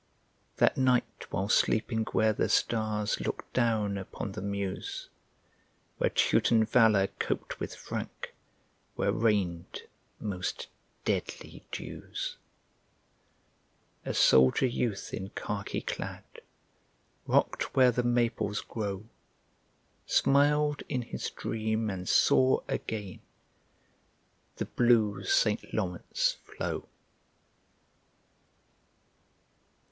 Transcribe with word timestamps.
That 0.55 0.77
night 0.77 1.27
while 1.29 1.47
sleeping 1.47 2.05
where 2.05 2.33
the 2.33 2.49
stars 2.49 3.19
Look 3.19 3.45
down 3.53 3.99
upon 3.99 4.31
the 4.31 4.41
Meuse, 4.41 5.09
Where 5.99 6.09
Teuton 6.09 6.65
valor 6.65 7.05
coped 7.19 7.59
with 7.59 7.75
Frank, 7.75 8.33
Where 8.95 9.11
rained 9.11 9.83
most 10.19 10.69
deadly 11.05 11.67
dews, 11.71 12.37
A 14.03 14.15
soldier 14.15 14.65
youth 14.65 15.13
in 15.13 15.29
khaki 15.35 15.81
clad, 15.81 16.23
Rock'd 17.27 17.61
where 17.75 17.91
the 17.91 18.01
Maples 18.01 18.61
grow, 18.61 19.05
Smiled 20.07 20.81
in 20.89 21.03
his 21.03 21.29
dream 21.29 21.91
and 21.91 22.09
saw 22.09 22.61
again 22.67 23.19
The 24.55 24.65
blue 24.65 25.23
St. 25.25 25.71
Lawrence 25.75 26.37
flow. 26.43 26.87